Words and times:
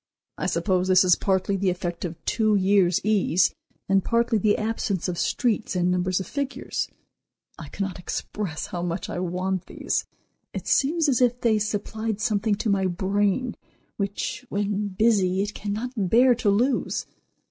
I 0.35 0.47
suppose 0.47 0.87
this 0.87 1.03
is 1.03 1.15
partly 1.15 1.55
the 1.55 1.69
effect 1.69 2.05
of 2.05 2.15
two 2.25 2.55
years' 2.55 2.99
ease, 3.03 3.53
and 3.87 4.03
partly 4.03 4.39
the 4.39 4.57
absence 4.57 5.07
of 5.07 5.15
streets, 5.19 5.75
and 5.75 5.91
numbers 5.91 6.19
of 6.19 6.25
figures. 6.25 6.87
I 7.59 7.67
cannot 7.69 7.99
express 7.99 8.65
how 8.65 8.81
much 8.81 9.11
I 9.11 9.19
want 9.19 9.67
these. 9.67 10.07
It 10.55 10.65
seems 10.65 11.07
as 11.07 11.21
if 11.21 11.41
they 11.41 11.59
supplied 11.59 12.19
something 12.19 12.55
to 12.55 12.67
my 12.71 12.87
brain 12.87 13.53
which, 13.97 14.43
when 14.49 14.87
busy, 14.87 15.43
it 15.43 15.53
cannot 15.53 15.91
bear 15.95 16.33
to 16.33 16.49
lose. 16.49 17.05